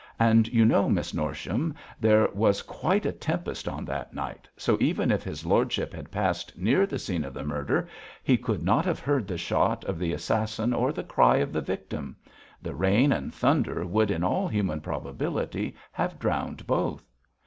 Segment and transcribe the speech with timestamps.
[0.19, 5.11] And you know, Miss Norsham, there was quite a tempest on that night, so even
[5.11, 7.87] if his lordship had passed near the scene of the murder,
[8.23, 11.61] he could not have heard the shot of the assassin or the cry of the
[11.61, 12.15] victim.
[12.63, 17.05] The rain and thunder would in all human probability have drowned both.'